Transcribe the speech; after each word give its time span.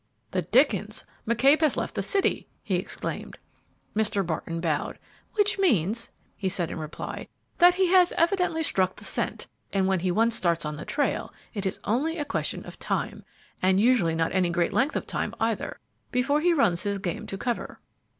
"The 0.31 0.41
dickens! 0.41 1.03
McCabe 1.27 1.61
has 1.61 1.77
left 1.77 1.93
the 1.93 2.01
city!" 2.01 2.47
he 2.63 2.77
exclaimed. 2.77 3.37
Mr. 3.95 4.25
Barton 4.25 4.59
bowed. 4.59 4.97
"Which 5.35 5.59
means," 5.59 6.09
he 6.35 6.49
said 6.49 6.71
in 6.71 6.79
reply, 6.79 7.27
"that 7.59 7.75
he 7.75 7.85
has 7.91 8.11
evidently 8.13 8.63
struck 8.63 8.95
the 8.95 9.03
scent; 9.05 9.45
and 9.71 9.85
when 9.85 9.99
he 9.99 10.09
once 10.09 10.33
starts 10.33 10.65
on 10.65 10.75
the 10.77 10.85
trail, 10.85 11.31
it 11.53 11.67
is 11.67 11.79
only 11.83 12.17
a 12.17 12.25
question 12.25 12.65
of 12.65 12.79
time 12.79 13.23
and 13.61 13.79
usually 13.79 14.15
not 14.15 14.33
any 14.33 14.49
great 14.49 14.73
length 14.73 14.95
of 14.95 15.05
time, 15.05 15.35
either 15.39 15.79
before 16.11 16.41
he 16.41 16.51
runs 16.51 16.81
his 16.81 16.97
game 16.97 17.27
to 17.27 17.37
cover." 17.37 17.79